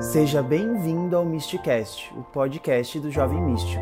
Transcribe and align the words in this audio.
Seja 0.00 0.42
bem-vindo 0.42 1.16
ao 1.16 1.24
Mysticast, 1.24 2.12
o 2.16 2.24
podcast 2.24 2.98
do 2.98 3.12
Jovem 3.12 3.40
Místico. 3.40 3.80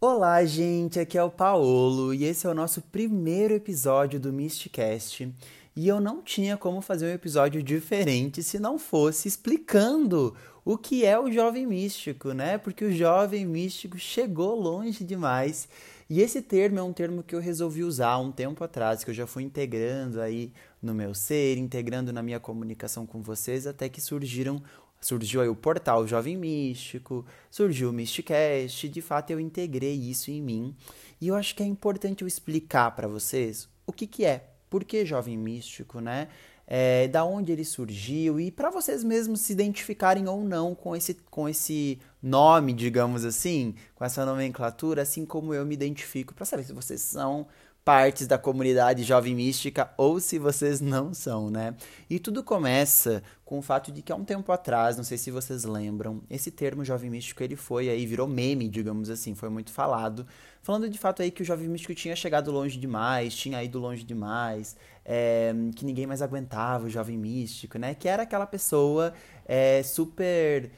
Olá, 0.00 0.44
gente, 0.44 0.98
aqui 0.98 1.16
é 1.16 1.22
o 1.22 1.30
Paolo 1.30 2.12
e 2.12 2.24
esse 2.24 2.48
é 2.48 2.50
o 2.50 2.54
nosso 2.54 2.82
primeiro 2.82 3.54
episódio 3.54 4.18
do 4.18 4.32
Mysticast. 4.32 5.32
E 5.76 5.86
eu 5.86 6.00
não 6.00 6.20
tinha 6.20 6.56
como 6.56 6.80
fazer 6.80 7.06
um 7.06 7.14
episódio 7.14 7.62
diferente 7.62 8.42
se 8.42 8.58
não 8.58 8.76
fosse 8.76 9.28
explicando 9.28 10.34
o 10.64 10.76
que 10.76 11.04
é 11.04 11.16
o 11.16 11.30
jovem 11.30 11.64
místico, 11.64 12.32
né? 12.32 12.58
Porque 12.58 12.84
o 12.84 12.92
jovem 12.92 13.46
místico 13.46 13.96
chegou 13.96 14.60
longe 14.60 15.04
demais. 15.04 15.68
E 16.10 16.22
esse 16.22 16.40
termo 16.40 16.78
é 16.78 16.82
um 16.82 16.92
termo 16.92 17.22
que 17.22 17.34
eu 17.34 17.40
resolvi 17.40 17.84
usar 17.84 18.16
um 18.18 18.32
tempo 18.32 18.64
atrás, 18.64 19.04
que 19.04 19.10
eu 19.10 19.14
já 19.14 19.26
fui 19.26 19.42
integrando 19.42 20.20
aí 20.20 20.52
no 20.80 20.94
meu 20.94 21.14
ser, 21.14 21.58
integrando 21.58 22.12
na 22.12 22.22
minha 22.22 22.40
comunicação 22.40 23.06
com 23.06 23.20
vocês, 23.20 23.66
até 23.66 23.88
que 23.88 24.00
surgiram 24.00 24.62
surgiu 25.00 25.40
aí 25.40 25.48
o 25.48 25.54
portal 25.54 26.06
Jovem 26.06 26.36
Místico, 26.36 27.24
surgiu 27.50 27.90
o 27.90 27.92
Mysticast, 27.92 28.88
de 28.88 29.00
fato 29.00 29.30
eu 29.30 29.38
integrei 29.38 29.94
isso 29.94 30.30
em 30.30 30.42
mim. 30.42 30.74
E 31.20 31.28
eu 31.28 31.34
acho 31.34 31.54
que 31.54 31.62
é 31.62 31.66
importante 31.66 32.22
eu 32.22 32.28
explicar 32.28 32.90
para 32.92 33.06
vocês 33.06 33.68
o 33.86 33.92
que 33.92 34.06
que 34.06 34.24
é 34.24 34.48
por 34.68 34.84
que 34.84 35.04
jovem 35.04 35.36
místico, 35.36 36.00
né? 36.00 36.28
É, 36.70 37.08
da 37.08 37.24
onde 37.24 37.50
ele 37.50 37.64
surgiu 37.64 38.38
e 38.38 38.50
para 38.50 38.68
vocês 38.68 39.02
mesmos 39.02 39.40
se 39.40 39.54
identificarem 39.54 40.28
ou 40.28 40.44
não 40.44 40.74
com 40.74 40.94
esse, 40.94 41.14
com 41.30 41.48
esse 41.48 41.98
nome, 42.22 42.74
digamos 42.74 43.24
assim, 43.24 43.74
com 43.94 44.04
essa 44.04 44.26
nomenclatura, 44.26 45.00
assim 45.00 45.24
como 45.24 45.54
eu 45.54 45.64
me 45.64 45.72
identifico, 45.72 46.34
para 46.34 46.44
saber 46.44 46.64
se 46.64 46.74
vocês 46.74 47.00
são 47.00 47.46
partes 47.88 48.26
da 48.26 48.36
comunidade 48.36 49.02
jovem 49.02 49.34
mística 49.34 49.90
ou 49.96 50.20
se 50.20 50.38
vocês 50.38 50.78
não 50.78 51.14
são, 51.14 51.48
né? 51.48 51.74
E 52.10 52.18
tudo 52.18 52.44
começa 52.44 53.22
com 53.46 53.60
o 53.60 53.62
fato 53.62 53.90
de 53.90 54.02
que 54.02 54.12
há 54.12 54.14
um 54.14 54.26
tempo 54.26 54.52
atrás, 54.52 54.98
não 54.98 55.04
sei 55.04 55.16
se 55.16 55.30
vocês 55.30 55.64
lembram, 55.64 56.20
esse 56.28 56.50
termo 56.50 56.84
jovem 56.84 57.08
místico 57.08 57.42
ele 57.42 57.56
foi 57.56 57.88
aí 57.88 58.04
virou 58.04 58.28
meme, 58.28 58.68
digamos 58.68 59.08
assim, 59.08 59.34
foi 59.34 59.48
muito 59.48 59.72
falado, 59.72 60.26
falando 60.60 60.86
de 60.90 60.98
fato 60.98 61.22
aí 61.22 61.30
que 61.30 61.40
o 61.40 61.44
jovem 61.46 61.66
místico 61.66 61.94
tinha 61.94 62.14
chegado 62.14 62.50
longe 62.50 62.78
demais, 62.78 63.34
tinha 63.34 63.64
ido 63.64 63.78
longe 63.78 64.04
demais, 64.04 64.76
é, 65.10 65.54
que 65.74 65.86
ninguém 65.86 66.06
mais 66.06 66.20
aguentava 66.20 66.84
o 66.84 66.90
jovem 66.90 67.16
místico, 67.16 67.78
né? 67.78 67.94
Que 67.94 68.06
era 68.06 68.24
aquela 68.24 68.46
pessoa 68.46 69.14
é, 69.46 69.82
super 69.82 70.70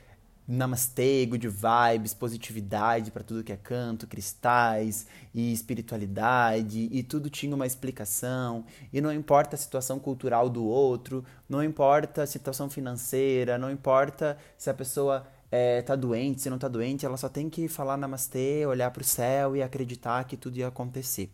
namastê, 0.47 1.27
good 1.27 1.49
vibes, 1.49 2.15
positividade 2.15 3.11
para 3.11 3.25
tudo 3.25 3.43
que 3.43 3.53
é 3.53 3.57
canto, 3.57 4.07
cristais 4.07 5.07
e 5.35 5.53
espiritualidade, 5.53 6.89
e 6.91 7.03
tudo 7.03 7.31
tinha 7.31 7.55
uma 7.55 7.67
explicação, 7.67 8.65
e 8.93 9.01
não 9.01 9.13
importa 9.13 9.55
a 9.55 9.59
situação 9.59 9.99
cultural 10.01 10.49
do 10.49 10.65
outro, 10.65 11.25
não 11.49 11.63
importa 11.63 12.23
a 12.23 12.27
situação 12.27 12.69
financeira, 12.69 13.59
não 13.59 13.71
importa 13.71 14.37
se 14.59 14.69
a 14.69 14.75
pessoa 14.75 15.25
é, 15.53 15.83
tá 15.83 15.95
doente, 15.95 16.43
se 16.43 16.51
não 16.51 16.59
tá 16.59 16.67
doente, 16.67 17.07
ela 17.07 17.17
só 17.17 17.29
tem 17.29 17.49
que 17.49 17.69
falar 17.69 17.97
namastê, 17.97 18.67
olhar 18.67 18.91
para 18.91 19.03
o 19.03 19.05
céu 19.05 19.55
e 19.55 19.63
acreditar 19.63 20.25
que 20.25 20.37
tudo 20.37 20.57
ia 20.57 20.69
acontecer. 20.69 21.31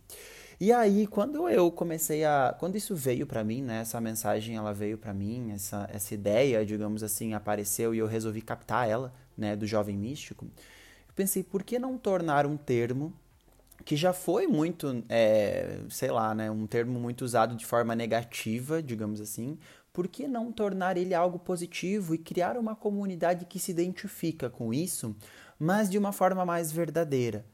E 0.58 0.72
aí, 0.72 1.06
quando 1.06 1.48
eu 1.48 1.70
comecei 1.70 2.24
a. 2.24 2.54
Quando 2.58 2.76
isso 2.76 2.94
veio 2.96 3.26
para 3.26 3.44
mim, 3.44 3.60
né? 3.62 3.80
Essa 3.80 4.00
mensagem 4.00 4.56
ela 4.56 4.72
veio 4.72 4.96
para 4.96 5.12
mim, 5.12 5.52
essa, 5.52 5.88
essa 5.92 6.14
ideia, 6.14 6.64
digamos 6.64 7.02
assim, 7.02 7.34
apareceu 7.34 7.94
e 7.94 7.98
eu 7.98 8.06
resolvi 8.06 8.40
captar 8.40 8.88
ela, 8.88 9.12
né? 9.36 9.54
Do 9.54 9.66
jovem 9.66 9.96
místico. 9.96 10.46
Eu 10.46 11.14
pensei, 11.14 11.42
por 11.42 11.62
que 11.62 11.78
não 11.78 11.98
tornar 11.98 12.46
um 12.46 12.56
termo 12.56 13.12
que 13.84 13.96
já 13.96 14.12
foi 14.12 14.46
muito, 14.46 15.04
é, 15.10 15.78
sei 15.90 16.10
lá, 16.10 16.34
né? 16.34 16.50
Um 16.50 16.66
termo 16.66 16.98
muito 16.98 17.22
usado 17.22 17.54
de 17.54 17.66
forma 17.66 17.94
negativa, 17.94 18.82
digamos 18.82 19.20
assim. 19.20 19.58
Por 19.92 20.08
que 20.08 20.26
não 20.26 20.50
tornar 20.52 20.96
ele 20.96 21.14
algo 21.14 21.38
positivo 21.38 22.14
e 22.14 22.18
criar 22.18 22.56
uma 22.56 22.74
comunidade 22.74 23.44
que 23.44 23.58
se 23.58 23.70
identifica 23.70 24.48
com 24.48 24.72
isso, 24.72 25.14
mas 25.58 25.90
de 25.90 25.98
uma 25.98 26.12
forma 26.12 26.46
mais 26.46 26.72
verdadeira? 26.72 27.44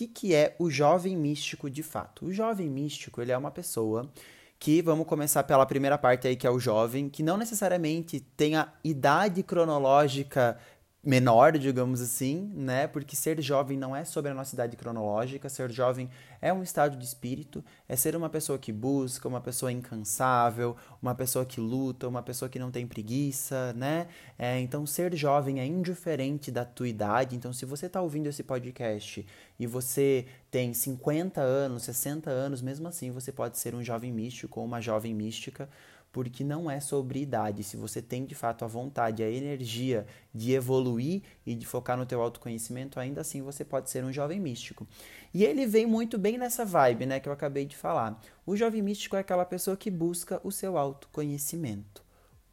Que, 0.00 0.06
que 0.06 0.34
é 0.34 0.56
o 0.58 0.70
jovem 0.70 1.14
místico 1.14 1.68
de 1.68 1.82
fato? 1.82 2.24
O 2.24 2.32
jovem 2.32 2.70
místico 2.70 3.20
ele 3.20 3.32
é 3.32 3.36
uma 3.36 3.50
pessoa 3.50 4.10
que, 4.58 4.80
vamos 4.80 5.06
começar 5.06 5.42
pela 5.42 5.66
primeira 5.66 5.98
parte 5.98 6.26
aí, 6.26 6.36
que 6.36 6.46
é 6.46 6.50
o 6.50 6.58
jovem, 6.58 7.08
que 7.10 7.22
não 7.22 7.36
necessariamente 7.36 8.18
tem 8.18 8.56
a 8.56 8.72
idade 8.82 9.42
cronológica 9.42 10.56
menor, 11.02 11.56
digamos 11.56 12.02
assim, 12.02 12.50
né? 12.54 12.86
Porque 12.86 13.16
ser 13.16 13.40
jovem 13.40 13.78
não 13.78 13.96
é 13.96 14.04
sobre 14.04 14.30
a 14.30 14.34
nossa 14.34 14.54
idade 14.54 14.76
cronológica, 14.76 15.48
ser 15.48 15.70
jovem 15.70 16.10
é 16.42 16.52
um 16.52 16.62
estado 16.62 16.94
de 16.96 17.04
espírito, 17.04 17.64
é 17.88 17.96
ser 17.96 18.14
uma 18.14 18.28
pessoa 18.28 18.58
que 18.58 18.70
busca, 18.70 19.26
uma 19.26 19.40
pessoa 19.40 19.72
incansável, 19.72 20.76
uma 21.00 21.14
pessoa 21.14 21.46
que 21.46 21.58
luta, 21.58 22.06
uma 22.06 22.22
pessoa 22.22 22.50
que 22.50 22.58
não 22.58 22.70
tem 22.70 22.86
preguiça, 22.86 23.72
né? 23.72 24.08
É, 24.38 24.60
então, 24.60 24.84
ser 24.84 25.14
jovem 25.16 25.58
é 25.58 25.64
indiferente 25.64 26.50
da 26.50 26.66
tua 26.66 26.88
idade. 26.88 27.34
Então, 27.34 27.52
se 27.52 27.64
você 27.64 27.86
está 27.86 28.02
ouvindo 28.02 28.26
esse 28.26 28.42
podcast 28.42 29.26
e 29.58 29.66
você 29.66 30.26
tem 30.50 30.74
50 30.74 31.40
anos, 31.40 31.84
60 31.84 32.28
anos, 32.28 32.60
mesmo 32.60 32.88
assim, 32.88 33.10
você 33.10 33.32
pode 33.32 33.56
ser 33.56 33.74
um 33.74 33.82
jovem 33.82 34.12
místico 34.12 34.60
ou 34.60 34.66
uma 34.66 34.82
jovem 34.82 35.14
mística, 35.14 35.66
porque 36.12 36.42
não 36.42 36.70
é 36.70 36.80
sobre 36.80 37.20
idade. 37.20 37.62
Se 37.62 37.76
você 37.76 38.02
tem 38.02 38.24
de 38.24 38.34
fato 38.34 38.64
a 38.64 38.68
vontade, 38.68 39.22
a 39.22 39.30
energia 39.30 40.06
de 40.34 40.52
evoluir 40.52 41.22
e 41.46 41.54
de 41.54 41.66
focar 41.66 41.96
no 41.96 42.06
teu 42.06 42.20
autoconhecimento, 42.20 42.98
ainda 42.98 43.20
assim 43.20 43.42
você 43.42 43.64
pode 43.64 43.90
ser 43.90 44.04
um 44.04 44.12
jovem 44.12 44.40
místico. 44.40 44.86
E 45.32 45.44
ele 45.44 45.66
vem 45.66 45.86
muito 45.86 46.18
bem 46.18 46.36
nessa 46.36 46.64
vibe, 46.64 47.06
né, 47.06 47.20
que 47.20 47.28
eu 47.28 47.32
acabei 47.32 47.64
de 47.64 47.76
falar. 47.76 48.20
O 48.44 48.56
jovem 48.56 48.82
místico 48.82 49.16
é 49.16 49.20
aquela 49.20 49.44
pessoa 49.44 49.76
que 49.76 49.90
busca 49.90 50.40
o 50.42 50.50
seu 50.50 50.76
autoconhecimento. 50.76 52.04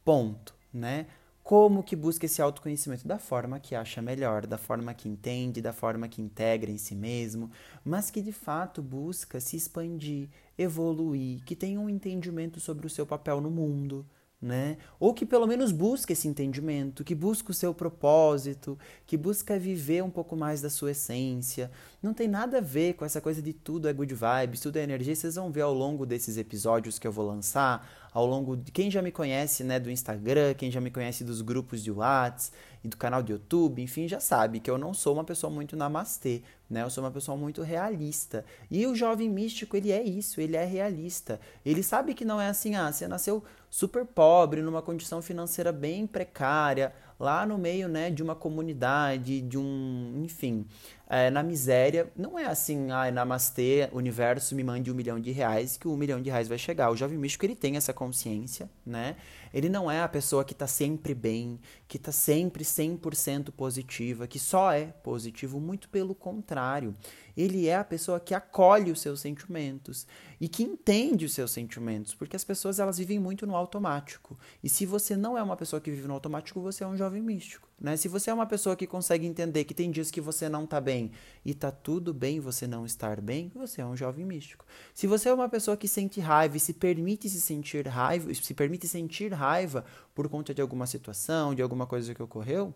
Ponto, 0.04 0.54
né? 0.72 1.06
Como 1.48 1.82
que 1.82 1.96
busca 1.96 2.26
esse 2.26 2.42
autoconhecimento? 2.42 3.08
Da 3.08 3.18
forma 3.18 3.58
que 3.58 3.74
acha 3.74 4.02
melhor, 4.02 4.46
da 4.46 4.58
forma 4.58 4.92
que 4.92 5.08
entende, 5.08 5.62
da 5.62 5.72
forma 5.72 6.06
que 6.06 6.20
integra 6.20 6.70
em 6.70 6.76
si 6.76 6.94
mesmo, 6.94 7.50
mas 7.82 8.10
que 8.10 8.20
de 8.20 8.32
fato 8.32 8.82
busca 8.82 9.40
se 9.40 9.56
expandir, 9.56 10.28
evoluir, 10.58 11.42
que 11.46 11.56
tenha 11.56 11.80
um 11.80 11.88
entendimento 11.88 12.60
sobre 12.60 12.86
o 12.86 12.90
seu 12.90 13.06
papel 13.06 13.40
no 13.40 13.50
mundo, 13.50 14.04
né? 14.40 14.76
Ou 15.00 15.12
que 15.12 15.26
pelo 15.26 15.46
menos 15.46 15.72
busque 15.72 16.12
esse 16.12 16.28
entendimento, 16.28 17.02
que 17.02 17.14
busque 17.14 17.50
o 17.50 17.54
seu 17.54 17.74
propósito, 17.74 18.78
que 19.04 19.16
busca 19.16 19.58
viver 19.58 20.02
um 20.02 20.10
pouco 20.10 20.36
mais 20.36 20.60
da 20.60 20.70
sua 20.70 20.92
essência. 20.92 21.70
Não 22.00 22.14
tem 22.14 22.28
nada 22.28 22.58
a 22.58 22.60
ver 22.60 22.94
com 22.94 23.04
essa 23.04 23.20
coisa 23.20 23.42
de 23.42 23.52
tudo 23.52 23.88
é 23.88 23.92
good 23.92 24.14
vibes, 24.14 24.60
tudo 24.60 24.76
é 24.76 24.82
energia. 24.82 25.14
Vocês 25.14 25.34
vão 25.34 25.50
ver 25.50 25.62
ao 25.62 25.74
longo 25.74 26.06
desses 26.06 26.36
episódios 26.36 26.98
que 26.98 27.06
eu 27.06 27.12
vou 27.12 27.26
lançar, 27.26 28.08
ao 28.12 28.24
longo 28.24 28.56
de 28.56 28.70
quem 28.70 28.90
já 28.90 29.02
me 29.02 29.10
conhece, 29.10 29.64
né, 29.64 29.80
do 29.80 29.90
Instagram, 29.90 30.54
quem 30.54 30.70
já 30.70 30.80
me 30.80 30.90
conhece 30.90 31.24
dos 31.24 31.42
grupos 31.42 31.82
de 31.82 31.90
WhatsApp 31.90 32.56
e 32.82 32.88
do 32.88 32.96
canal 32.96 33.22
do 33.22 33.32
YouTube, 33.32 33.82
enfim, 33.82 34.06
já 34.06 34.20
sabe 34.20 34.60
que 34.60 34.70
eu 34.70 34.78
não 34.78 34.94
sou 34.94 35.14
uma 35.14 35.24
pessoa 35.24 35.52
muito 35.52 35.76
namastê, 35.76 36.42
né? 36.70 36.82
Eu 36.82 36.90
sou 36.90 37.02
uma 37.02 37.10
pessoa 37.10 37.36
muito 37.36 37.62
realista. 37.62 38.44
E 38.70 38.86
o 38.86 38.94
jovem 38.94 39.28
místico, 39.28 39.76
ele 39.76 39.90
é 39.90 40.02
isso, 40.02 40.40
ele 40.40 40.56
é 40.56 40.64
realista. 40.64 41.40
Ele 41.66 41.82
sabe 41.82 42.14
que 42.14 42.24
não 42.24 42.40
é 42.40 42.48
assim, 42.48 42.76
ah, 42.76 42.92
você 42.92 43.08
nasceu 43.08 43.42
super 43.70 44.04
pobre, 44.04 44.62
numa 44.62 44.82
condição 44.82 45.20
financeira 45.20 45.72
bem 45.72 46.06
precária, 46.06 46.92
lá 47.18 47.44
no 47.44 47.58
meio, 47.58 47.88
né, 47.88 48.10
de 48.10 48.22
uma 48.22 48.34
comunidade, 48.34 49.40
de 49.40 49.58
um, 49.58 50.22
enfim, 50.24 50.66
é, 51.08 51.30
na 51.30 51.42
miséria. 51.42 52.10
Não 52.16 52.38
é 52.38 52.46
assim, 52.46 52.90
ah, 52.90 53.10
namastê, 53.10 53.88
universo, 53.92 54.54
me 54.54 54.62
mande 54.62 54.90
um 54.90 54.94
milhão 54.94 55.18
de 55.18 55.30
reais, 55.30 55.76
que 55.76 55.88
um 55.88 55.96
milhão 55.96 56.20
de 56.20 56.30
reais 56.30 56.48
vai 56.48 56.58
chegar. 56.58 56.90
O 56.90 56.96
jovem 56.96 57.18
místico, 57.18 57.44
ele 57.44 57.56
tem 57.56 57.76
essa 57.76 57.92
consciência, 57.92 58.70
né? 58.86 59.16
Ele 59.58 59.68
não 59.68 59.90
é 59.90 60.00
a 60.00 60.08
pessoa 60.08 60.44
que 60.44 60.52
está 60.52 60.68
sempre 60.68 61.16
bem, 61.16 61.58
que 61.88 61.96
está 61.96 62.12
sempre 62.12 62.62
100% 62.62 63.50
positiva, 63.50 64.28
que 64.28 64.38
só 64.38 64.70
é 64.70 64.86
positivo, 64.86 65.58
muito 65.58 65.88
pelo 65.88 66.14
contrário. 66.14 66.94
Ele 67.36 67.66
é 67.66 67.74
a 67.74 67.82
pessoa 67.82 68.20
que 68.20 68.34
acolhe 68.34 68.92
os 68.92 69.00
seus 69.00 69.20
sentimentos 69.20 70.06
e 70.40 70.48
que 70.48 70.62
entende 70.62 71.24
os 71.24 71.34
seus 71.34 71.50
sentimentos, 71.50 72.14
porque 72.14 72.36
as 72.36 72.44
pessoas 72.44 72.78
elas 72.78 72.98
vivem 72.98 73.18
muito 73.18 73.48
no 73.48 73.56
automático. 73.56 74.38
E 74.62 74.68
se 74.68 74.86
você 74.86 75.16
não 75.16 75.36
é 75.36 75.42
uma 75.42 75.56
pessoa 75.56 75.80
que 75.80 75.90
vive 75.90 76.06
no 76.06 76.14
automático, 76.14 76.60
você 76.60 76.84
é 76.84 76.86
um 76.86 76.96
jovem 76.96 77.20
místico, 77.20 77.67
né? 77.80 77.96
Se 77.96 78.08
você 78.08 78.30
é 78.30 78.34
uma 78.34 78.46
pessoa 78.46 78.74
que 78.74 78.86
consegue 78.86 79.26
entender 79.26 79.64
que 79.64 79.74
tem 79.74 79.90
dias 79.90 80.10
que 80.10 80.20
você 80.20 80.48
não 80.48 80.64
está 80.64 80.80
bem 80.80 81.12
e 81.44 81.54
tá 81.54 81.70
tudo 81.70 82.12
bem 82.12 82.40
você 82.40 82.66
não 82.66 82.84
estar 82.84 83.20
bem, 83.20 83.50
você 83.54 83.80
é 83.80 83.86
um 83.86 83.96
jovem 83.96 84.24
místico. 84.24 84.64
Se 84.92 85.06
você 85.06 85.28
é 85.28 85.34
uma 85.34 85.48
pessoa 85.48 85.76
que 85.76 85.86
sente 85.86 86.20
raiva 86.20 86.56
e 86.56 86.60
se 86.60 86.72
permite 86.72 87.28
se 87.28 87.40
sentir 87.40 87.86
raiva, 87.86 88.32
se 88.34 88.54
permite 88.54 88.88
sentir 88.88 89.32
raiva 89.32 89.84
por 90.14 90.28
conta 90.28 90.52
de 90.52 90.60
alguma 90.60 90.86
situação, 90.86 91.54
de 91.54 91.62
alguma 91.62 91.86
coisa 91.86 92.14
que 92.14 92.22
ocorreu, 92.22 92.74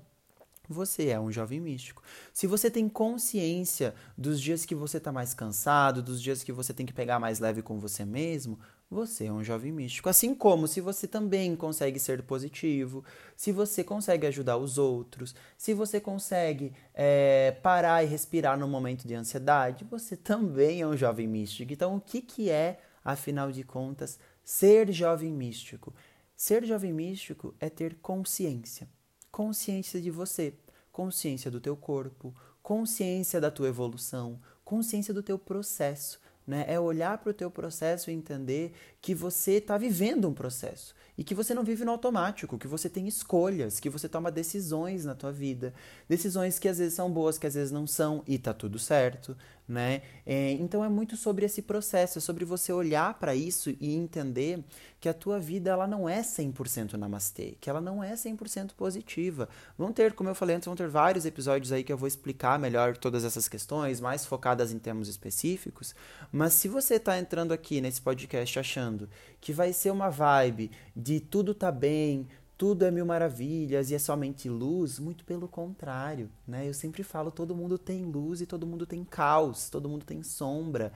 você 0.69 1.09
é 1.09 1.19
um 1.19 1.31
jovem 1.31 1.61
místico. 1.61 2.03
Se 2.33 2.47
você 2.47 2.71
tem 2.71 2.89
consciência 2.89 3.95
dos 4.17 4.41
dias 4.41 4.65
que 4.65 4.75
você 4.75 4.99
está 4.99 5.11
mais 5.11 5.35
cansado, 5.35 6.03
dos 6.03 6.23
dias 6.23 6.45
que 6.45 6.53
você 6.53 6.73
tem 6.73 6.87
que 6.87 6.93
pegar 6.93 7.19
mais 7.19 7.41
leve 7.41 7.63
com 7.63 7.79
você 7.81 8.05
mesmo, 8.05 8.59
você 8.93 9.27
é 9.27 9.33
um 9.33 9.43
jovem 9.43 9.73
místico. 9.73 10.09
Assim 10.09 10.35
como 10.35 10.69
se 10.69 10.81
você 10.81 11.09
também 11.09 11.57
consegue 11.57 11.99
ser 11.99 12.23
positivo, 12.23 13.05
se 13.37 13.51
você 13.51 13.83
consegue 13.83 14.27
ajudar 14.27 14.57
os 14.57 14.79
outros, 14.79 15.35
se 15.57 15.75
você 15.75 16.01
consegue 16.01 16.73
é, 16.95 17.57
parar 17.63 18.05
e 18.05 18.07
respirar 18.07 18.59
no 18.59 18.69
momento 18.69 19.09
de 19.09 19.15
ansiedade, 19.15 19.85
você 19.91 20.17
também 20.17 20.83
é 20.83 20.87
um 20.87 20.97
jovem 20.97 21.27
místico. 21.27 21.73
Então, 21.73 21.97
o 21.97 22.01
que, 22.01 22.21
que 22.21 22.51
é, 22.51 22.81
afinal 23.05 23.51
de 23.51 23.65
contas, 23.65 24.19
Ser 24.45 24.91
jovem 24.91 25.33
místico. 25.33 25.95
Ser 26.37 26.65
jovem 26.65 26.93
místico 26.93 27.55
é 27.61 27.71
ter 27.71 27.95
consciência. 27.97 28.89
Consciência 29.31 30.01
de 30.01 30.11
você, 30.11 30.55
consciência 30.91 31.51
do 31.51 31.61
teu 31.61 31.77
corpo, 31.77 32.35
consciência 32.61 33.41
da 33.41 33.51
tua 33.51 33.69
evolução, 33.69 34.41
consciência 34.65 35.15
do 35.15 35.23
teu 35.23 35.39
processo. 35.39 36.21
Né? 36.47 36.65
É 36.67 36.79
olhar 36.79 37.19
para 37.19 37.31
o 37.31 37.35
teu 37.35 37.51
processo 37.51 38.11
e 38.11 38.15
entender 38.15 38.73
que 39.03 39.17
você 39.17 39.55
está 39.55 39.77
vivendo 39.77 40.29
um 40.29 40.33
processo 40.33 40.95
e 41.19 41.25
que 41.25 41.35
você 41.35 41.53
não 41.53 41.65
vive 41.65 41.85
no 41.85 41.91
automático, 41.91 42.57
que 42.57 42.69
você 42.69 42.89
tem 42.89 43.07
escolhas, 43.07 43.79
que 43.79 43.91
você 43.91 44.09
toma 44.09 44.31
decisões 44.31 45.05
na 45.05 45.15
tua 45.15 45.33
vida, 45.33 45.75
decisões 46.09 46.59
que 46.59 46.69
às 46.69 46.79
vezes 46.79 46.95
são 46.95 47.11
boas, 47.11 47.37
que 47.37 47.47
às 47.47 47.55
vezes 47.55 47.73
não 47.73 47.87
são 47.87 48.23
e 48.27 48.39
tá 48.39 48.55
tudo 48.55 48.79
certo, 48.79 49.37
né? 49.69 50.03
É, 50.25 50.53
então 50.53 50.85
é 50.85 50.89
muito 50.89 51.17
sobre 51.17 51.45
esse 51.45 51.63
processo, 51.63 52.19
é 52.19 52.21
sobre 52.21 52.45
você 52.45 52.73
olhar 52.73 53.15
para 53.15 53.35
isso 53.35 53.71
e 53.81 53.95
entender 53.95 54.63
que 55.01 55.09
a 55.09 55.15
tua 55.15 55.39
vida 55.39 55.71
ela 55.71 55.87
não 55.87 56.09
é 56.09 56.21
100% 56.21 56.95
namastê, 56.95 57.57
que 57.61 57.69
ela 57.69 57.81
não 57.81 58.03
é 58.03 58.15
100% 58.15 58.73
positiva. 58.75 59.49
Vão 59.77 59.93
ter, 59.93 60.13
como 60.15 60.31
eu 60.31 60.35
falei 60.35 60.57
antes, 60.57 60.67
vão 60.67 60.77
ter 60.77 60.89
vários 60.89 61.27
episódios 61.27 61.73
aí 61.73 61.83
que 61.83 61.93
eu 61.93 61.99
vou 61.99 62.07
explicar 62.07 62.59
melhor 62.59 62.97
todas 62.97 63.25
essas 63.25 63.49
questões, 63.49 64.01
mais 64.01 64.25
focadas 64.25 64.73
em 64.73 64.79
termos 64.79 65.09
específicos, 65.09 65.95
mas 66.31 66.55
se 66.55 66.69
você 66.69 66.95
está 66.95 67.19
entrando 67.19 67.53
aqui 67.53 67.81
nesse 67.81 68.01
podcast 68.01 68.59
achando 68.59 68.92
que 69.41 69.53
vai 69.53 69.73
ser 69.73 69.91
uma 69.91 70.09
vibe 70.09 70.71
de 70.95 71.21
tudo 71.21 71.55
tá 71.55 71.71
bem, 71.71 72.27
tudo 72.63 72.85
é 72.85 72.93
mil 72.93 73.05
maravilhas 73.05 73.91
e 73.91 73.95
é 73.97 73.99
somente 73.99 74.49
luz, 74.49 75.01
muito 75.01 75.25
pelo 75.25 75.49
contrário, 75.49 76.31
né? 76.47 76.69
Eu 76.69 76.73
sempre 76.73 77.03
falo, 77.03 77.31
todo 77.31 77.57
mundo 77.57 77.77
tem 77.77 78.05
luz 78.05 78.41
e 78.41 78.47
todo 78.47 78.65
mundo 78.65 78.87
tem 78.87 79.03
caos, 79.05 79.69
todo 79.69 79.89
mundo 79.89 80.05
tem 80.05 80.23
sombra. 80.23 80.93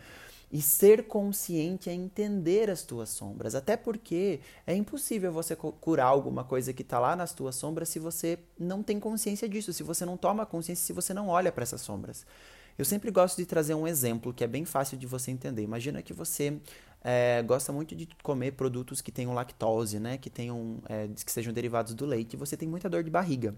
E 0.52 0.62
ser 0.62 1.08
consciente 1.08 1.90
é 1.90 1.92
entender 1.92 2.70
as 2.70 2.82
tuas 2.82 3.08
sombras, 3.08 3.56
até 3.56 3.76
porque 3.76 4.38
é 4.64 4.76
impossível 4.76 5.32
você 5.32 5.56
curar 5.56 6.06
alguma 6.06 6.44
coisa 6.44 6.72
que 6.72 6.82
está 6.82 7.00
lá 7.00 7.16
nas 7.16 7.32
tuas 7.32 7.56
sombras 7.56 7.88
se 7.88 7.98
você 7.98 8.38
não 8.56 8.80
tem 8.80 9.00
consciência 9.00 9.48
disso, 9.48 9.72
se 9.72 9.82
você 9.82 10.04
não 10.04 10.16
toma 10.16 10.46
consciência, 10.46 10.84
se 10.84 10.92
você 10.92 11.12
não 11.12 11.26
olha 11.26 11.50
para 11.50 11.64
essas 11.64 11.80
sombras. 11.80 12.24
Eu 12.78 12.84
sempre 12.84 13.10
gosto 13.10 13.38
de 13.38 13.46
trazer 13.46 13.74
um 13.74 13.88
exemplo 13.88 14.32
que 14.32 14.44
é 14.44 14.46
bem 14.46 14.64
fácil 14.64 14.96
de 14.98 15.06
você 15.06 15.30
entender. 15.30 15.62
Imagina 15.62 16.02
que 16.02 16.12
você 16.12 16.60
é, 17.02 17.42
gosta 17.42 17.72
muito 17.72 17.94
de 17.94 18.08
comer 18.22 18.52
produtos 18.52 19.00
que 19.00 19.12
tenham 19.12 19.32
lactose, 19.32 20.00
né? 20.00 20.18
Que 20.18 20.28
tenham, 20.28 20.78
é, 20.88 21.08
que 21.08 21.30
sejam 21.30 21.52
derivados 21.52 21.94
do 21.94 22.04
leite. 22.04 22.36
Você 22.36 22.56
tem 22.56 22.68
muita 22.68 22.88
dor 22.88 23.04
de 23.04 23.10
barriga. 23.10 23.54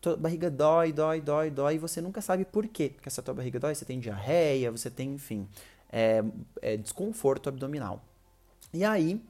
Tua 0.00 0.16
barriga 0.16 0.50
dói, 0.50 0.92
dói, 0.92 1.20
dói, 1.20 1.50
dói. 1.50 1.74
E 1.76 1.78
você 1.78 2.00
nunca 2.00 2.20
sabe 2.20 2.44
por 2.44 2.66
quê. 2.66 2.90
Porque 2.94 3.08
essa 3.08 3.22
tua 3.22 3.34
barriga 3.34 3.60
dói. 3.60 3.74
Você 3.74 3.84
tem 3.84 4.00
diarreia, 4.00 4.70
você 4.70 4.90
tem, 4.90 5.14
enfim, 5.14 5.48
é, 5.90 6.24
é 6.60 6.76
desconforto 6.76 7.48
abdominal. 7.48 8.04
E 8.74 8.84
aí, 8.84 9.22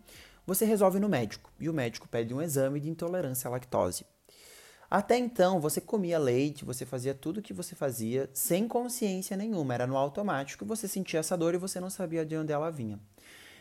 você 0.46 0.64
resolve 0.64 0.98
no 0.98 1.08
médico. 1.08 1.50
E 1.60 1.68
o 1.68 1.74
médico 1.74 2.08
pede 2.08 2.32
um 2.32 2.40
exame 2.40 2.80
de 2.80 2.88
intolerância 2.88 3.48
à 3.48 3.50
lactose. 3.50 4.06
Até 4.92 5.16
então, 5.16 5.58
você 5.58 5.80
comia 5.80 6.18
leite, 6.18 6.66
você 6.66 6.84
fazia 6.84 7.14
tudo 7.14 7.38
o 7.38 7.42
que 7.42 7.54
você 7.54 7.74
fazia 7.74 8.28
sem 8.34 8.68
consciência 8.68 9.34
nenhuma, 9.34 9.72
era 9.72 9.86
no 9.86 9.96
automático, 9.96 10.66
você 10.66 10.86
sentia 10.86 11.20
essa 11.20 11.34
dor 11.34 11.54
e 11.54 11.56
você 11.56 11.80
não 11.80 11.88
sabia 11.88 12.26
de 12.26 12.36
onde 12.36 12.52
ela 12.52 12.68
vinha. 12.68 13.00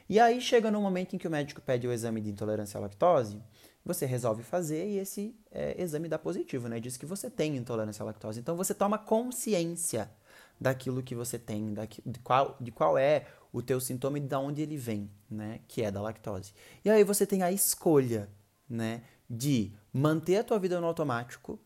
E 0.09 0.19
aí 0.19 0.41
chega 0.41 0.69
no 0.69 0.81
momento 0.81 1.15
em 1.15 1.17
que 1.17 1.25
o 1.25 1.31
médico 1.31 1.61
pede 1.61 1.87
o 1.87 1.93
exame 1.93 2.19
de 2.19 2.29
intolerância 2.31 2.77
à 2.77 2.81
lactose, 2.81 3.41
você 3.85 4.05
resolve 4.05 4.43
fazer 4.43 4.85
e 4.85 4.97
esse 4.97 5.33
é, 5.49 5.81
exame 5.81 6.09
dá 6.09 6.19
positivo, 6.19 6.67
né? 6.67 6.81
Diz 6.81 6.97
que 6.97 7.05
você 7.05 7.29
tem 7.29 7.55
intolerância 7.55 8.03
à 8.03 8.07
lactose. 8.07 8.41
Então 8.41 8.57
você 8.57 8.73
toma 8.73 8.97
consciência 8.97 10.11
daquilo 10.59 11.01
que 11.01 11.15
você 11.15 11.39
tem, 11.39 11.73
de, 12.05 12.19
qual, 12.19 12.57
de 12.59 12.73
qual 12.73 12.97
é 12.97 13.25
o 13.53 13.61
teu 13.61 13.79
sintoma 13.79 14.17
e 14.17 14.21
de 14.21 14.35
onde 14.35 14.61
ele 14.61 14.75
vem, 14.75 15.09
né? 15.29 15.61
Que 15.65 15.81
é 15.81 15.91
da 15.91 16.01
lactose. 16.01 16.51
E 16.83 16.89
aí 16.89 17.05
você 17.05 17.25
tem 17.25 17.41
a 17.41 17.53
escolha, 17.53 18.29
né? 18.69 19.01
De 19.33 19.71
manter 19.93 20.37
a 20.37 20.43
tua 20.43 20.59
vida 20.59 20.81
no 20.81 20.87
automático 20.87 21.57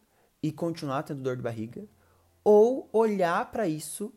e 0.41 0.51
continuar 0.51 1.03
tendo 1.03 1.23
dor 1.23 1.35
de 1.35 1.41
barriga, 1.41 1.87
ou 2.43 2.87
olhar 2.93 3.51
para 3.51 3.67
isso 3.67 4.13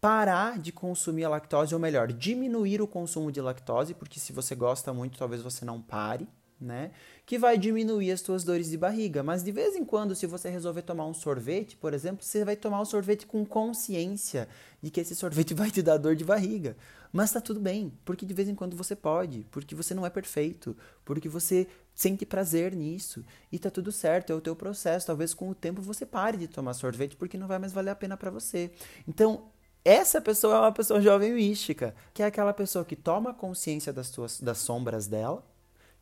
parar 0.00 0.58
de 0.58 0.72
consumir 0.72 1.24
a 1.24 1.28
lactose, 1.28 1.74
ou 1.74 1.80
melhor, 1.80 2.10
diminuir 2.10 2.80
o 2.80 2.88
consumo 2.88 3.30
de 3.30 3.40
lactose, 3.40 3.92
porque 3.92 4.18
se 4.18 4.32
você 4.32 4.54
gosta 4.54 4.94
muito, 4.94 5.18
talvez 5.18 5.42
você 5.42 5.62
não 5.64 5.80
pare, 5.80 6.26
né? 6.60 6.90
Que 7.24 7.38
vai 7.38 7.56
diminuir 7.56 8.12
as 8.12 8.20
suas 8.20 8.44
dores 8.44 8.68
de 8.68 8.76
barriga. 8.76 9.22
Mas 9.22 9.42
de 9.42 9.50
vez 9.50 9.74
em 9.74 9.84
quando, 9.84 10.14
se 10.14 10.26
você 10.26 10.50
resolver 10.50 10.82
tomar 10.82 11.06
um 11.06 11.14
sorvete, 11.14 11.76
por 11.76 11.94
exemplo, 11.94 12.24
você 12.24 12.44
vai 12.44 12.56
tomar 12.56 12.80
um 12.80 12.84
sorvete 12.84 13.26
com 13.26 13.44
consciência 13.44 14.48
de 14.82 14.90
que 14.90 15.00
esse 15.00 15.14
sorvete 15.14 15.54
vai 15.54 15.70
te 15.70 15.82
dar 15.82 15.96
dor 15.96 16.14
de 16.14 16.24
barriga. 16.24 16.76
Mas 17.12 17.32
tá 17.32 17.40
tudo 17.40 17.58
bem, 17.58 17.92
porque 18.04 18.24
de 18.24 18.34
vez 18.34 18.48
em 18.48 18.54
quando 18.54 18.76
você 18.76 18.94
pode, 18.94 19.46
porque 19.50 19.74
você 19.74 19.94
não 19.94 20.06
é 20.06 20.10
perfeito, 20.10 20.76
porque 21.04 21.28
você 21.28 21.66
sente 21.94 22.24
prazer 22.24 22.74
nisso 22.74 23.24
e 23.50 23.58
tá 23.58 23.68
tudo 23.68 23.90
certo, 23.90 24.32
é 24.32 24.34
o 24.34 24.40
teu 24.40 24.54
processo. 24.54 25.06
Talvez 25.06 25.34
com 25.34 25.50
o 25.50 25.54
tempo 25.54 25.82
você 25.82 26.06
pare 26.06 26.38
de 26.38 26.46
tomar 26.46 26.74
sorvete 26.74 27.16
porque 27.16 27.36
não 27.36 27.48
vai 27.48 27.58
mais 27.58 27.72
valer 27.72 27.90
a 27.90 27.96
pena 27.96 28.16
para 28.16 28.30
você. 28.30 28.70
Então, 29.08 29.50
essa 29.84 30.20
pessoa 30.20 30.56
é 30.56 30.60
uma 30.60 30.72
pessoa 30.72 31.00
jovem 31.00 31.32
mística, 31.32 31.94
que 32.12 32.22
é 32.22 32.26
aquela 32.26 32.52
pessoa 32.52 32.84
que 32.84 32.94
toma 32.94 33.32
consciência 33.32 33.92
das, 33.92 34.08
suas, 34.08 34.40
das 34.40 34.58
sombras 34.58 35.06
dela, 35.06 35.44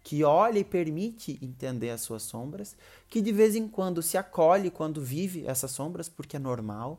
que 0.08 0.24
olha 0.24 0.58
e 0.58 0.64
permite 0.64 1.38
entender 1.42 1.90
as 1.90 2.00
suas 2.00 2.22
sombras, 2.22 2.74
que 3.10 3.20
de 3.20 3.30
vez 3.30 3.54
em 3.54 3.68
quando 3.68 4.00
se 4.00 4.16
acolhe 4.16 4.70
quando 4.70 5.02
vive 5.02 5.46
essas 5.46 5.70
sombras, 5.70 6.08
porque 6.08 6.36
é 6.36 6.38
normal. 6.38 6.98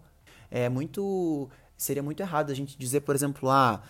É 0.51 0.69
muito. 0.69 1.50
Seria 1.75 2.03
muito 2.03 2.19
errado 2.19 2.51
a 2.51 2.53
gente 2.53 2.77
dizer, 2.77 3.00
por 3.00 3.15
exemplo, 3.15 3.50
ah, 3.50 3.81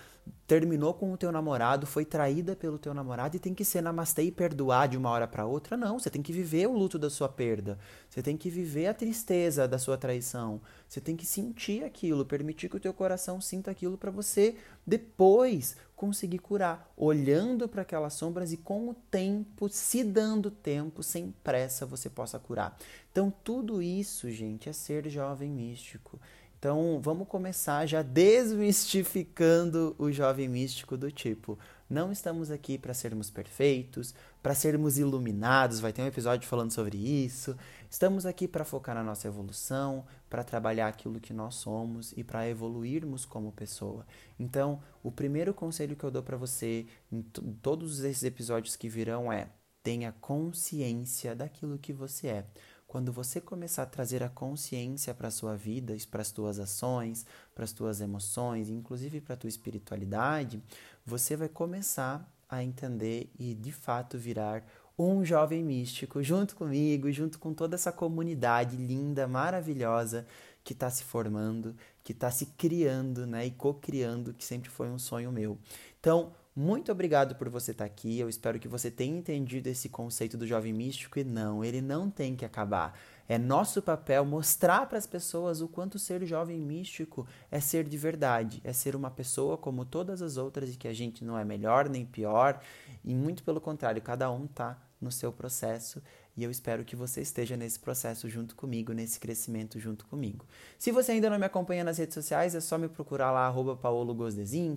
terminou 0.47 0.93
com 0.93 1.11
o 1.11 1.17
teu 1.17 1.33
namorado, 1.33 1.85
foi 1.85 2.05
traída 2.05 2.55
pelo 2.55 2.77
teu 2.77 2.93
namorado 2.93 3.35
e 3.35 3.39
tem 3.39 3.53
que 3.53 3.65
ser 3.65 3.81
namastê 3.81 4.23
e 4.23 4.31
perdoar 4.31 4.87
de 4.87 4.95
uma 4.95 5.09
hora 5.09 5.27
para 5.27 5.45
outra. 5.45 5.75
Não, 5.75 5.99
você 5.99 6.09
tem 6.09 6.21
que 6.21 6.31
viver 6.31 6.67
o 6.67 6.73
luto 6.73 6.97
da 6.97 7.09
sua 7.09 7.27
perda. 7.27 7.77
Você 8.09 8.21
tem 8.21 8.37
que 8.37 8.49
viver 8.49 8.87
a 8.87 8.93
tristeza 8.93 9.67
da 9.67 9.77
sua 9.77 9.97
traição. 9.97 10.61
Você 10.87 11.01
tem 11.01 11.17
que 11.17 11.25
sentir 11.25 11.83
aquilo, 11.83 12.25
permitir 12.25 12.69
que 12.69 12.77
o 12.77 12.79
teu 12.79 12.93
coração 12.93 13.41
sinta 13.41 13.69
aquilo 13.69 13.97
para 13.97 14.11
você 14.11 14.55
depois 14.87 15.75
conseguir 15.99 16.39
curar, 16.39 16.89
olhando 16.95 17.67
para 17.67 17.81
aquelas 17.81 18.13
sombras 18.13 18.53
e 18.53 18.57
com 18.57 18.87
o 18.87 18.93
tempo, 18.93 19.67
se 19.67 20.01
dando 20.01 20.49
tempo, 20.49 21.03
sem 21.03 21.35
pressa, 21.43 21.85
você 21.85 22.09
possa 22.09 22.39
curar. 22.39 22.77
Então, 23.11 23.29
tudo 23.43 23.81
isso, 23.81 24.31
gente, 24.31 24.69
é 24.69 24.71
ser 24.71 25.09
jovem 25.09 25.51
místico. 25.51 26.17
Então, 26.57 27.01
vamos 27.01 27.27
começar 27.27 27.85
já 27.85 28.01
desmistificando 28.01 29.93
o 29.99 30.09
jovem 30.09 30.47
místico 30.47 30.95
do 30.95 31.11
tipo: 31.11 31.59
não 31.89 32.13
estamos 32.13 32.49
aqui 32.49 32.77
para 32.77 32.93
sermos 32.93 33.29
perfeitos, 33.29 34.15
para 34.41 34.55
sermos 34.55 34.97
iluminados, 34.97 35.81
vai 35.81 35.91
ter 35.91 36.01
um 36.01 36.07
episódio 36.07 36.47
falando 36.47 36.71
sobre 36.71 36.97
isso. 36.97 37.57
Estamos 37.89 38.27
aqui 38.27 38.47
para 38.47 38.63
focar 38.63 38.93
na 38.93 39.03
nossa 39.03 39.27
evolução, 39.27 40.05
para 40.29 40.43
trabalhar 40.43 40.87
aquilo 40.87 41.19
que 41.19 41.33
nós 41.33 41.55
somos 41.55 42.13
e 42.15 42.23
para 42.23 42.47
evoluirmos 42.47 43.25
como 43.25 43.51
pessoa. 43.51 44.05
Então, 44.39 44.79
o 45.01 45.11
primeiro 45.11 45.55
conselho 45.55 45.95
que 45.95 46.03
eu 46.03 46.11
dou 46.11 46.21
para 46.21 46.37
você 46.37 46.85
em 47.11 47.23
todos 47.23 48.01
esses 48.01 48.23
episódios 48.23 48.75
que 48.75 48.87
virão 48.87 49.33
é: 49.33 49.49
tenha 49.81 50.11
consciência 50.11 51.35
daquilo 51.35 51.79
que 51.79 51.91
você 51.91 52.27
é. 52.27 52.45
Quando 52.87 53.11
você 53.11 53.41
começar 53.41 53.83
a 53.83 53.87
trazer 53.87 54.21
a 54.21 54.29
consciência 54.29 55.13
para 55.13 55.29
a 55.29 55.31
sua 55.31 55.55
vida, 55.55 55.95
para 56.11 56.21
as 56.21 56.31
tuas 56.31 56.59
ações, 56.59 57.25
para 57.55 57.63
as 57.63 57.71
tuas 57.71 58.01
emoções, 58.01 58.69
inclusive 58.69 59.19
para 59.19 59.33
a 59.33 59.37
tua 59.37 59.49
espiritualidade, 59.49 60.61
você 61.03 61.35
vai 61.35 61.49
começar 61.49 62.31
a 62.47 62.63
entender 62.63 63.31
e 63.37 63.53
de 63.53 63.71
fato 63.71 64.17
virar 64.17 64.63
um 64.99 65.23
jovem 65.23 65.63
místico 65.63 66.21
junto 66.21 66.55
comigo, 66.55 67.09
junto 67.09 67.39
com 67.39 67.53
toda 67.53 67.75
essa 67.75 67.91
comunidade 67.91 68.75
linda, 68.75 69.27
maravilhosa 69.27 70.27
que 70.61 70.73
está 70.73 70.89
se 70.89 71.03
formando, 71.03 71.73
que 72.03 72.11
está 72.11 72.29
se 72.29 72.47
criando, 72.47 73.25
né, 73.25 73.45
e 73.45 73.51
co-criando, 73.51 74.33
que 74.33 74.43
sempre 74.43 74.69
foi 74.69 74.89
um 74.89 74.99
sonho 74.99 75.31
meu. 75.31 75.57
Então, 75.99 76.33
muito 76.53 76.91
obrigado 76.91 77.35
por 77.35 77.47
você 77.47 77.71
estar 77.71 77.85
tá 77.85 77.89
aqui. 77.89 78.19
Eu 78.19 78.27
espero 78.27 78.59
que 78.59 78.67
você 78.67 78.91
tenha 78.91 79.17
entendido 79.17 79.69
esse 79.69 79.87
conceito 79.87 80.37
do 80.37 80.45
jovem 80.45 80.73
místico 80.73 81.17
e 81.17 81.23
não, 81.23 81.63
ele 81.63 81.79
não 81.79 82.09
tem 82.09 82.35
que 82.35 82.43
acabar. 82.43 82.99
É 83.29 83.37
nosso 83.37 83.81
papel 83.81 84.25
mostrar 84.25 84.85
para 84.87 84.97
as 84.97 85.07
pessoas 85.07 85.61
o 85.61 85.67
quanto 85.69 85.97
ser 85.97 86.25
jovem 86.25 86.59
místico 86.59 87.25
é 87.49 87.61
ser 87.61 87.87
de 87.87 87.97
verdade, 87.97 88.59
é 88.63 88.73
ser 88.73 88.95
uma 88.95 89.09
pessoa 89.09 89.57
como 89.57 89.85
todas 89.85 90.21
as 90.21 90.35
outras 90.35 90.73
e 90.73 90.75
que 90.75 90.87
a 90.87 90.93
gente 90.93 91.23
não 91.23 91.37
é 91.37 91.45
melhor 91.45 91.87
nem 91.87 92.05
pior, 92.05 92.59
e 93.05 93.15
muito 93.15 93.43
pelo 93.43 93.61
contrário, 93.61 94.01
cada 94.01 94.29
um 94.29 94.45
está 94.45 94.77
no 95.01 95.11
seu 95.11 95.31
processo 95.31 96.01
e 96.39 96.43
eu 96.45 96.49
espero 96.49 96.85
que 96.85 96.95
você 96.95 97.19
esteja 97.19 97.57
nesse 97.57 97.77
processo 97.77 98.29
junto 98.29 98.55
comigo, 98.55 98.93
nesse 98.93 99.19
crescimento 99.19 99.77
junto 99.77 100.05
comigo. 100.05 100.45
Se 100.77 100.89
você 100.89 101.11
ainda 101.11 101.29
não 101.29 101.37
me 101.37 101.45
acompanha 101.45 101.83
nas 101.83 101.97
redes 101.97 102.13
sociais, 102.13 102.55
é 102.55 102.61
só 102.61 102.77
me 102.77 102.87
procurar 102.87 103.31
lá, 103.31 103.45
arroba 103.45 103.77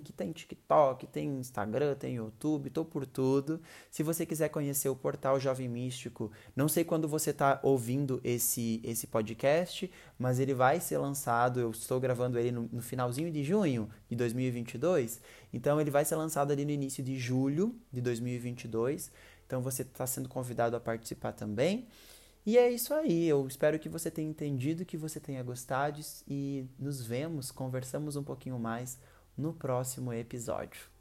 que 0.03 0.11
tem 0.11 0.33
TikTok, 0.33 1.07
tem 1.07 1.39
Instagram, 1.39 1.95
tem 1.95 2.15
YouTube, 2.15 2.69
tô 2.69 2.83
por 2.83 3.05
tudo. 3.05 3.61
Se 3.89 4.03
você 4.03 4.25
quiser 4.25 4.49
conhecer 4.49 4.89
o 4.89 4.95
portal 4.95 5.39
Jovem 5.39 5.69
Místico, 5.69 6.33
não 6.53 6.67
sei 6.67 6.83
quando 6.83 7.07
você 7.07 7.29
está 7.29 7.61
ouvindo 7.63 8.19
esse, 8.25 8.81
esse 8.83 9.07
podcast, 9.07 9.89
mas 10.19 10.39
ele 10.39 10.53
vai 10.53 10.81
ser 10.81 10.97
lançado, 10.97 11.61
eu 11.61 11.71
estou 11.71 11.97
gravando 11.97 12.37
ele 12.37 12.51
no, 12.51 12.69
no 12.73 12.81
finalzinho 12.81 13.31
de 13.31 13.41
junho 13.41 13.89
de 14.09 14.17
2022, 14.17 15.21
então 15.53 15.79
ele 15.79 15.91
vai 15.91 16.03
ser 16.03 16.17
lançado 16.17 16.51
ali 16.51 16.65
no 16.65 16.71
início 16.71 17.01
de 17.01 17.17
julho 17.17 17.73
de 17.89 18.01
2022. 18.01 19.11
Então 19.53 19.61
você 19.61 19.83
está 19.83 20.07
sendo 20.07 20.27
convidado 20.27 20.75
a 20.75 20.79
participar 20.79 21.31
também. 21.31 21.87
E 22.43 22.57
é 22.57 22.71
isso 22.71 22.91
aí. 22.91 23.29
Eu 23.29 23.45
espero 23.47 23.77
que 23.77 23.87
você 23.87 24.09
tenha 24.09 24.27
entendido, 24.27 24.83
que 24.83 24.97
você 24.97 25.19
tenha 25.19 25.43
gostado 25.43 26.01
e 26.27 26.65
nos 26.79 27.05
vemos, 27.05 27.51
conversamos 27.51 28.15
um 28.15 28.23
pouquinho 28.23 28.57
mais 28.57 28.97
no 29.37 29.53
próximo 29.53 30.11
episódio. 30.11 30.92